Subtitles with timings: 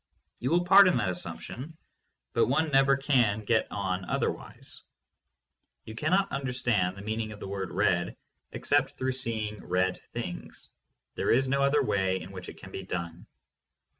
[0.39, 1.77] You will pardon that assumption,
[2.33, 4.81] but one never can get on otherwise.
[5.85, 8.17] You cannot under stand the meaning of the word "red"
[8.51, 10.71] except through seeing red things.
[11.13, 13.27] There is no other way in which it can be done.